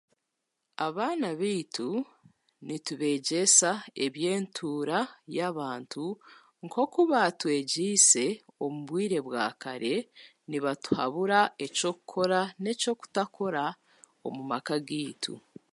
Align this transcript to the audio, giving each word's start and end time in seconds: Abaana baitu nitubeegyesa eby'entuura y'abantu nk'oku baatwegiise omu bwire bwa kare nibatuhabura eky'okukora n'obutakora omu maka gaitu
Abaana 0.85 1.27
baitu 1.41 1.87
nitubeegyesa 2.65 3.69
eby'entuura 4.05 4.99
y'abantu 5.37 6.03
nk'oku 6.63 7.01
baatwegiise 7.11 8.25
omu 8.63 8.79
bwire 8.87 9.17
bwa 9.27 9.47
kare 9.63 9.95
nibatuhabura 10.49 11.39
eky'okukora 11.65 12.39
n'obutakora 12.63 13.63
omu 14.27 14.41
maka 14.51 14.75
gaitu 14.87 15.33